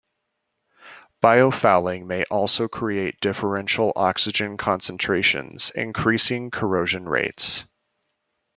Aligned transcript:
Biofouling 1.21 2.07
may 2.07 2.23
also 2.23 2.67
create 2.67 3.19
differential 3.21 3.93
oxygen 3.95 4.57
concentrations 4.57 5.69
increasing 5.75 6.49
corrosion 6.49 7.07
rates. 7.07 7.65